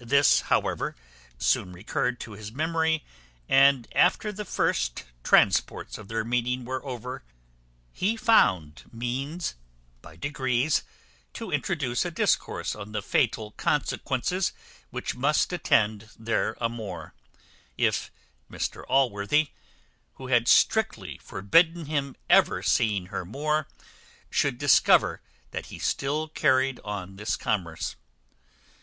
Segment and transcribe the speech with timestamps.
[0.00, 0.96] This, however,
[1.36, 3.04] soon recurred to his memory;
[3.46, 7.22] and after the first transports of their meeting were over,
[7.92, 9.54] he found means
[10.00, 10.82] by degrees
[11.34, 14.54] to introduce a discourse on the fatal consequences
[14.88, 17.12] which must attend their amour,
[17.76, 18.10] if
[18.50, 19.50] Mr Allworthy,
[20.14, 23.68] who had strictly forbidden him ever seeing her more,
[24.30, 25.20] should discover
[25.50, 27.96] that he still carried on this commerce.